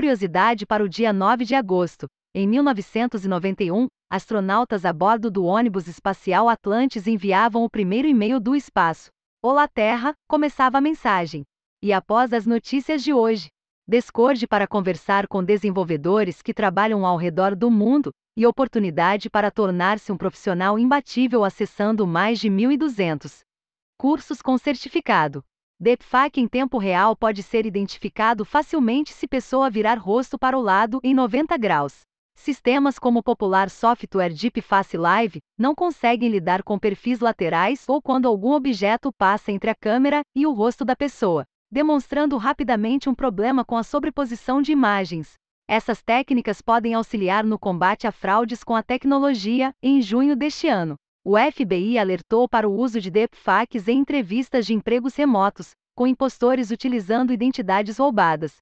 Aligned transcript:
curiosidade 0.00 0.64
para 0.64 0.82
o 0.82 0.88
dia 0.88 1.12
9 1.12 1.44
de 1.44 1.54
agosto. 1.54 2.06
Em 2.34 2.48
1991, 2.48 3.86
astronautas 4.10 4.86
a 4.86 4.94
bordo 4.94 5.30
do 5.30 5.44
ônibus 5.44 5.86
espacial 5.86 6.48
Atlantis 6.48 7.06
enviavam 7.06 7.64
o 7.64 7.68
primeiro 7.68 8.08
e-mail 8.08 8.40
do 8.40 8.56
espaço. 8.56 9.10
Olá 9.44 9.68
Terra, 9.68 10.14
começava 10.26 10.78
a 10.78 10.80
mensagem. 10.80 11.42
E 11.82 11.92
após 11.92 12.32
as 12.32 12.46
notícias 12.46 13.04
de 13.04 13.12
hoje, 13.12 13.48
Discord 13.86 14.46
para 14.46 14.66
conversar 14.66 15.28
com 15.28 15.44
desenvolvedores 15.44 16.40
que 16.40 16.54
trabalham 16.54 17.04
ao 17.04 17.18
redor 17.18 17.54
do 17.54 17.70
mundo 17.70 18.10
e 18.34 18.46
oportunidade 18.46 19.28
para 19.28 19.50
tornar-se 19.50 20.10
um 20.10 20.16
profissional 20.16 20.78
imbatível 20.78 21.44
acessando 21.44 22.06
mais 22.06 22.40
de 22.40 22.48
1.200 22.48 23.40
cursos 23.98 24.40
com 24.40 24.56
certificado. 24.56 25.44
Deepfake 25.80 26.40
em 26.40 26.46
tempo 26.46 26.76
real 26.76 27.16
pode 27.16 27.42
ser 27.42 27.64
identificado 27.64 28.44
facilmente 28.44 29.14
se 29.14 29.26
pessoa 29.26 29.70
virar 29.70 29.98
rosto 29.98 30.38
para 30.38 30.58
o 30.58 30.60
lado 30.60 31.00
em 31.02 31.14
90 31.14 31.56
graus. 31.56 32.00
Sistemas 32.36 32.98
como 32.98 33.20
o 33.20 33.22
popular 33.22 33.70
software 33.70 34.34
Deepface 34.34 34.98
Live 34.98 35.40
não 35.58 35.74
conseguem 35.74 36.28
lidar 36.28 36.62
com 36.62 36.78
perfis 36.78 37.20
laterais 37.20 37.84
ou 37.88 38.02
quando 38.02 38.28
algum 38.28 38.52
objeto 38.52 39.10
passa 39.10 39.50
entre 39.52 39.70
a 39.70 39.74
câmera 39.74 40.20
e 40.36 40.46
o 40.46 40.52
rosto 40.52 40.84
da 40.84 40.94
pessoa 40.94 41.44
demonstrando 41.70 42.36
rapidamente 42.36 43.08
um 43.08 43.14
problema 43.14 43.64
com 43.64 43.76
a 43.76 43.84
sobreposição 43.84 44.60
de 44.60 44.72
imagens. 44.72 45.34
Essas 45.68 46.02
técnicas 46.02 46.60
podem 46.60 46.94
auxiliar 46.94 47.44
no 47.44 47.58
combate 47.58 48.06
a 48.06 48.12
fraudes 48.12 48.64
com 48.64 48.74
a 48.74 48.82
tecnologia. 48.82 49.72
Em 49.80 50.02
junho 50.02 50.34
deste 50.34 50.66
ano, 50.66 50.96
o 51.22 51.36
FBI 51.36 51.98
alertou 51.98 52.48
para 52.48 52.68
o 52.68 52.74
uso 52.74 52.98
de 52.98 53.10
deepfakes 53.10 53.86
em 53.88 53.98
entrevistas 53.98 54.64
de 54.64 54.72
empregos 54.72 55.14
remotos, 55.14 55.72
com 55.94 56.06
impostores 56.06 56.70
utilizando 56.70 57.32
identidades 57.32 57.98
roubadas. 57.98 58.56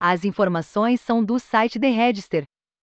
As 0.00 0.24
informações 0.24 1.00
são 1.00 1.24
do 1.24 1.40
site 1.40 1.78
The 1.80 1.90
Register. 1.90 2.44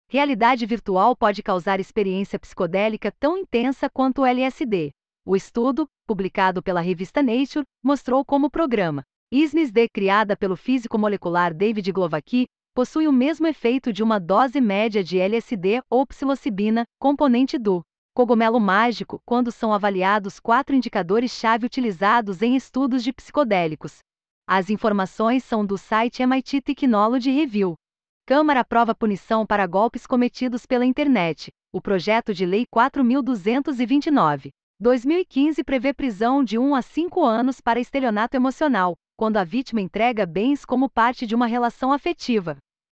Realidade 0.08 0.64
virtual 0.64 1.16
pode 1.16 1.42
causar 1.42 1.80
experiência 1.80 2.38
psicodélica 2.38 3.10
tão 3.18 3.36
intensa 3.36 3.91
quanto 3.91 4.22
o 4.22 4.24
LSD. 4.24 4.92
O 5.27 5.34
estudo, 5.34 5.88
publicado 6.06 6.62
pela 6.62 6.80
revista 6.80 7.20
Nature, 7.20 7.64
mostrou 7.83 8.24
como 8.24 8.46
o 8.46 8.50
programa 8.50 9.02
ISMS-D 9.33 9.88
criada 9.88 10.36
pelo 10.36 10.56
físico 10.56 10.96
molecular 10.96 11.52
David 11.52 11.90
Glowacki, 11.90 12.46
possui 12.72 13.08
o 13.08 13.12
mesmo 13.12 13.48
efeito 13.48 13.92
de 13.92 14.05
uma 14.05 14.20
dose 14.20 14.61
média 14.61 15.02
de 15.02 15.18
LSD 15.18 15.83
ou 15.90 16.06
psilocibina, 16.06 16.84
componente 17.00 17.58
do 17.58 17.83
cogumelo 18.17 18.59
mágico, 18.59 19.20
quando 19.27 19.53
são 19.53 19.75
avaliados 19.75 20.41
quatro 20.41 20.75
indicadores-chave 20.75 21.67
utilizados 21.67 22.41
em 22.41 22.56
estudos 22.56 23.05
de 23.05 23.12
psicodélicos. 23.12 23.98
As 24.48 24.70
informações 24.70 25.45
são 25.45 25.67
do 25.67 25.77
site 25.77 26.23
MIT 26.23 26.62
Technology 26.62 27.31
Review. 27.31 27.75
Câmara 28.27 28.61
aprova 28.61 28.95
punição 28.95 29.45
para 29.45 29.67
golpes 29.67 30.06
cometidos 30.06 30.64
pela 30.64 30.86
internet. 30.86 31.50
O 31.70 31.78
projeto 31.78 32.33
de 32.33 32.47
lei 32.47 32.64
4229 32.70 34.48
2015 34.80 35.62
prevê 35.62 35.92
prisão 35.92 36.42
de 36.42 36.58
1 36.58 36.75
a 36.75 36.80
5 36.80 37.23
anos 37.23 37.61
para 37.61 37.80
estelionato 37.80 38.34
emocional, 38.34 38.95
quando 39.14 39.36
a 39.36 39.45
vítima 39.45 39.83
entrega 39.83 40.25
bens 40.25 40.64
como 40.64 40.89
parte 40.89 41.27
de 41.27 41.34
uma 41.34 41.47
relação 41.47 41.92
afetiva. 41.92 42.56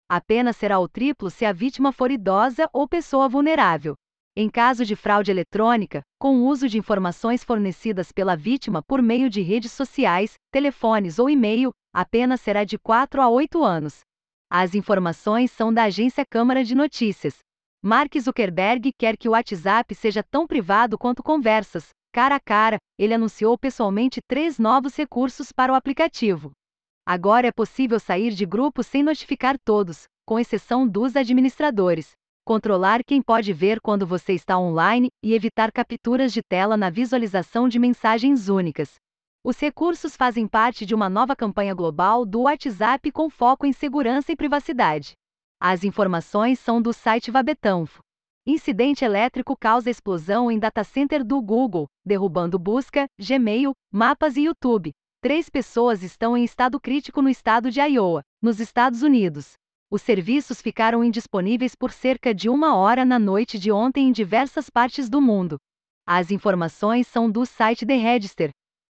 A 0.10 0.22
pena 0.22 0.54
será 0.54 0.80
o 0.80 0.88
triplo 0.88 1.30
se 1.30 1.44
a 1.44 1.52
vítima 1.52 1.92
for 1.92 2.10
idosa 2.10 2.70
ou 2.72 2.88
pessoa 2.88 3.28
vulnerável. 3.28 3.96
Em 4.42 4.50
caso 4.50 4.86
de 4.86 4.96
fraude 4.96 5.30
eletrônica, 5.30 6.02
com 6.18 6.38
o 6.38 6.46
uso 6.48 6.70
de 6.70 6.78
informações 6.78 7.44
fornecidas 7.44 8.10
pela 8.10 8.38
vítima 8.38 8.82
por 8.82 9.02
meio 9.02 9.30
de 9.30 9.42
redes 9.42 9.74
sociais, 9.74 10.36
telefones 10.50 11.20
ou 11.20 11.30
e-mail, 11.30 11.72
a 11.94 12.06
pena 12.06 12.38
será 12.38 12.64
de 12.64 12.80
4 12.80 13.22
a 13.22 13.28
8 13.28 13.62
anos. 13.62 14.00
As 14.50 14.76
informações 14.76 15.52
são 15.52 15.74
da 15.74 15.84
agência 15.84 16.24
Câmara 16.26 16.64
de 16.64 16.74
Notícias. 16.74 17.40
Mark 17.84 18.18
Zuckerberg 18.18 18.94
quer 18.98 19.18
que 19.18 19.28
o 19.28 19.34
WhatsApp 19.34 19.94
seja 19.94 20.24
tão 20.24 20.48
privado 20.48 20.98
quanto 20.98 21.22
conversas, 21.22 21.90
Cara 22.14 22.36
a 22.36 22.40
cara, 22.40 22.78
ele 22.98 23.14
anunciou 23.14 23.58
pessoalmente 23.58 24.22
três 24.26 24.58
novos 24.58 24.96
recursos 24.96 25.52
para 25.52 25.74
o 25.74 25.76
aplicativo. 25.76 26.52
Agora 27.06 27.48
é 27.48 27.52
possível 27.52 28.00
sair 28.00 28.32
de 28.32 28.46
grupos 28.46 28.88
sem 28.88 29.04
notificar 29.04 29.58
todos, 29.60 30.06
com 30.26 30.40
exceção 30.40 30.88
dos 30.88 31.18
administradores. 31.18 32.12
Controlar 32.46 33.04
quem 33.04 33.22
pode 33.22 33.54
ver 33.54 33.80
quando 33.80 34.08
você 34.08 34.34
está 34.34 34.58
online 34.58 35.10
e 35.24 35.34
evitar 35.34 35.72
capturas 35.72 36.34
de 36.34 36.42
tela 36.42 36.76
na 36.76 36.90
visualização 36.90 37.70
de 37.70 37.78
mensagens 37.78 38.50
únicas. 38.50 38.96
Os 39.44 39.60
recursos 39.60 40.16
fazem 40.18 40.48
parte 40.48 40.86
de 40.86 40.94
uma 40.94 41.10
nova 41.10 41.36
campanha 41.36 41.74
global 41.74 42.26
do 42.26 42.42
WhatsApp 42.42 43.12
com 43.12 43.30
foco 43.30 43.66
em 43.66 43.72
segurança 43.72 44.32
e 44.32 44.36
privacidade. 44.36 45.14
As 45.62 45.84
informações 45.84 46.60
são 46.60 46.82
do 46.82 46.92
site 46.92 47.32
Vabetanfo. 47.32 48.02
Incidente 48.46 49.06
elétrico 49.06 49.56
causa 49.56 49.90
explosão 49.90 50.50
em 50.50 50.58
data 50.58 50.84
center 50.84 51.24
do 51.24 51.42
Google, 51.42 51.88
derrubando 52.04 52.58
busca, 52.58 53.06
Gmail, 53.20 53.74
mapas 53.92 54.38
e 54.38 54.46
YouTube. 54.46 54.92
Três 55.22 55.50
pessoas 55.50 56.02
estão 56.02 56.36
em 56.36 56.44
estado 56.44 56.80
crítico 56.80 57.22
no 57.22 57.30
estado 57.30 57.70
de 57.70 57.82
Iowa, 57.82 58.24
nos 58.42 58.60
Estados 58.60 59.04
Unidos. 59.04 59.59
Os 59.92 60.04
serviços 60.04 60.62
ficaram 60.62 61.04
indisponíveis 61.04 61.74
por 61.74 61.92
cerca 61.92 62.34
de 62.34 62.48
uma 62.48 62.76
hora 62.76 63.04
na 63.04 63.18
noite 63.18 63.58
de 63.58 63.72
ontem 63.72 64.08
em 64.08 64.12
diversas 64.12 64.70
partes 64.70 65.10
do 65.10 65.20
mundo. 65.20 65.58
As 66.06 66.30
informações 66.30 67.08
são 67.08 67.30
do 67.30 67.44
site 67.44 67.88
The 67.88 67.96
Register. 67.96 68.52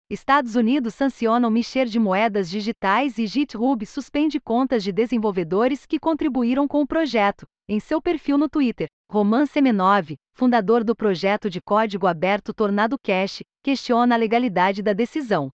Estados 0.09 0.55
Unidos 0.55 0.95
sancionam 0.95 1.49
mexer 1.49 1.87
de 1.87 1.99
moedas 1.99 2.49
digitais 2.49 3.17
e 3.17 3.27
GitHub 3.27 3.85
suspende 3.85 4.39
contas 4.39 4.83
de 4.83 4.93
desenvolvedores 4.93 5.85
que 5.85 5.99
contribuíram 5.99 6.67
com 6.67 6.81
o 6.81 6.87
projeto. 6.87 7.45
Em 7.67 7.79
seu 7.79 8.01
perfil 8.01 8.37
no 8.37 8.47
Twitter, 8.47 8.87
Roman 9.11 9.45
Semenov, 9.47 10.15
fundador 10.33 10.83
do 10.83 10.95
projeto 10.95 11.49
de 11.49 11.59
código 11.59 12.07
aberto 12.07 12.53
Tornado 12.53 12.97
Cash, 12.97 13.41
questiona 13.63 14.15
a 14.15 14.17
legalidade 14.17 14.83
da 14.83 14.93
decisão. 14.93 15.49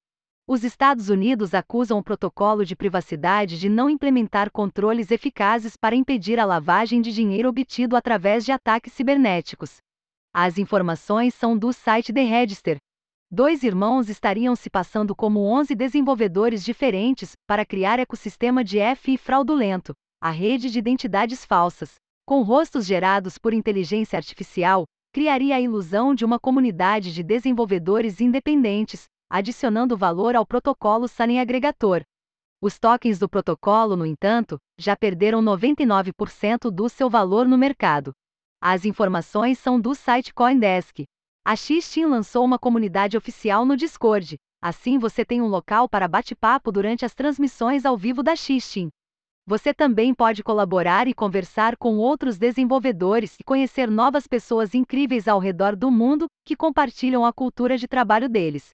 Os 0.53 0.65
Estados 0.65 1.07
Unidos 1.07 1.53
acusam 1.53 1.97
o 1.97 2.03
protocolo 2.03 2.65
de 2.65 2.75
privacidade 2.75 3.57
de 3.57 3.69
não 3.69 3.89
implementar 3.89 4.51
controles 4.51 5.09
eficazes 5.09 5.77
para 5.77 5.95
impedir 5.95 6.37
a 6.41 6.43
lavagem 6.43 7.01
de 7.01 7.13
dinheiro 7.13 7.47
obtido 7.47 7.95
através 7.95 8.43
de 8.43 8.51
ataques 8.51 8.91
cibernéticos. 8.91 9.77
As 10.35 10.57
informações 10.57 11.33
são 11.33 11.57
do 11.57 11.71
site 11.71 12.11
The 12.11 12.23
Register. 12.23 12.79
Dois 13.31 13.63
irmãos 13.63 14.09
estariam 14.09 14.53
se 14.53 14.69
passando 14.69 15.15
como 15.15 15.39
11 15.39 15.73
desenvolvedores 15.73 16.65
diferentes 16.65 17.31
para 17.47 17.65
criar 17.65 17.97
ecossistema 17.97 18.61
de 18.61 18.79
FI 18.97 19.17
fraudulento, 19.17 19.93
a 20.19 20.31
rede 20.31 20.69
de 20.69 20.79
identidades 20.79 21.45
falsas, 21.45 21.95
com 22.25 22.41
rostos 22.41 22.85
gerados 22.85 23.37
por 23.37 23.53
inteligência 23.53 24.17
artificial, 24.17 24.83
criaria 25.13 25.55
a 25.55 25.61
ilusão 25.61 26.13
de 26.13 26.25
uma 26.25 26.37
comunidade 26.37 27.13
de 27.13 27.23
desenvolvedores 27.23 28.19
independentes, 28.19 29.05
adicionando 29.31 29.95
valor 29.95 30.35
ao 30.35 30.45
protocolo 30.45 31.07
SANI 31.07 31.39
agregador. 31.39 32.03
Os 32.61 32.77
tokens 32.77 33.17
do 33.17 33.29
protocolo, 33.29 33.95
no 33.95 34.05
entanto, 34.05 34.59
já 34.77 34.93
perderam 34.93 35.41
99% 35.41 36.69
do 36.69 36.89
seu 36.89 37.09
valor 37.09 37.47
no 37.47 37.57
mercado. 37.57 38.11
As 38.61 38.83
informações 38.83 39.57
são 39.57 39.79
do 39.79 39.95
site 39.95 40.33
CoinDesk. 40.33 41.05
A 41.45 41.55
Xteam 41.55 42.09
lançou 42.09 42.43
uma 42.43 42.59
comunidade 42.59 43.15
oficial 43.15 43.65
no 43.65 43.77
Discord. 43.77 44.37
Assim 44.61 44.99
você 44.99 45.23
tem 45.23 45.41
um 45.41 45.47
local 45.47 45.87
para 45.87 46.09
bate-papo 46.09 46.69
durante 46.69 47.05
as 47.05 47.15
transmissões 47.15 47.85
ao 47.85 47.97
vivo 47.97 48.21
da 48.21 48.35
Xteam. 48.35 48.89
Você 49.47 49.73
também 49.73 50.13
pode 50.13 50.43
colaborar 50.43 51.07
e 51.07 51.13
conversar 51.13 51.77
com 51.77 51.97
outros 51.97 52.37
desenvolvedores 52.37 53.37
e 53.39 53.43
conhecer 53.45 53.89
novas 53.89 54.27
pessoas 54.27 54.75
incríveis 54.75 55.25
ao 55.27 55.39
redor 55.39 55.73
do 55.73 55.89
mundo 55.89 56.27
que 56.45 56.55
compartilham 56.55 57.25
a 57.25 57.31
cultura 57.31 57.77
de 57.77 57.87
trabalho 57.87 58.27
deles. 58.27 58.69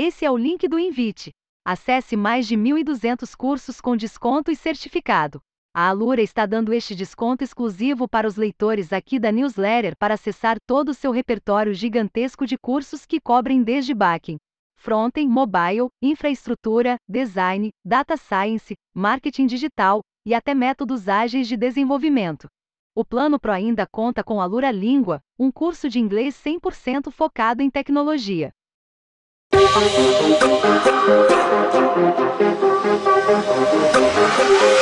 Esse 0.00 0.24
é 0.24 0.30
o 0.30 0.36
link 0.36 0.68
do 0.68 0.78
Invite. 0.78 1.32
Acesse 1.66 2.16
mais 2.16 2.46
de 2.46 2.56
1.200 2.56 3.34
cursos 3.34 3.80
com 3.80 3.96
desconto 3.96 4.48
e 4.48 4.54
certificado. 4.54 5.40
A 5.74 5.88
Alura 5.88 6.22
está 6.22 6.46
dando 6.46 6.72
este 6.72 6.94
desconto 6.94 7.42
exclusivo 7.42 8.08
para 8.08 8.28
os 8.28 8.36
leitores 8.36 8.92
aqui 8.92 9.18
da 9.18 9.32
newsletter 9.32 9.96
para 9.98 10.14
acessar 10.14 10.56
todo 10.64 10.90
o 10.90 10.94
seu 10.94 11.10
repertório 11.10 11.74
gigantesco 11.74 12.46
de 12.46 12.56
cursos 12.56 13.04
que 13.04 13.18
cobrem 13.18 13.60
desde 13.60 13.92
backend, 13.92 14.38
frontend, 14.76 15.28
mobile, 15.28 15.88
infraestrutura, 16.00 16.96
design, 17.08 17.70
data 17.84 18.16
science, 18.16 18.74
marketing 18.94 19.46
digital 19.46 20.02
e 20.24 20.32
até 20.32 20.54
métodos 20.54 21.08
ágeis 21.08 21.48
de 21.48 21.56
desenvolvimento. 21.56 22.46
O 22.94 23.04
Plano 23.04 23.40
Pro 23.40 23.50
ainda 23.50 23.84
conta 23.84 24.22
com 24.22 24.40
a 24.40 24.44
Lura 24.44 24.70
Língua, 24.70 25.18
um 25.36 25.50
curso 25.50 25.88
de 25.88 25.98
inglês 25.98 26.36
100% 26.36 27.10
focado 27.10 27.64
em 27.64 27.68
tecnologia. 27.68 28.52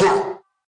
Yeah. 0.00 0.35